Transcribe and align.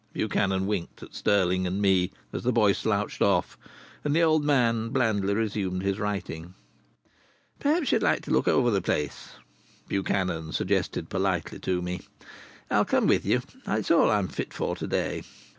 Buchanan 0.13 0.65
winked 0.65 1.03
at 1.03 1.13
Stirling 1.13 1.67
and 1.67 1.79
me 1.79 2.11
as 2.33 2.41
the 2.41 2.51
boy 2.51 2.73
slouched 2.73 3.21
off 3.21 3.55
and 4.03 4.15
the 4.15 4.23
old 4.23 4.43
man 4.43 4.89
blandly 4.89 5.35
resumed 5.35 5.83
his 5.83 5.99
writing. 5.99 6.55
"Perhaps 7.59 7.91
you'd 7.91 8.01
like 8.01 8.21
to 8.23 8.31
look 8.31 8.47
over 8.47 8.71
the 8.71 8.81
place?" 8.81 9.33
Buchanan 9.87 10.53
suggested 10.53 11.07
politely 11.11 11.59
to 11.59 11.83
me. 11.83 12.01
"I'll 12.71 12.83
come 12.83 13.05
with 13.05 13.27
you. 13.27 13.43
It's 13.67 13.91
all 13.91 14.09
I'm 14.09 14.27
fit 14.27 14.55
for 14.55 14.75
to 14.75 14.87
day.... 14.87 15.21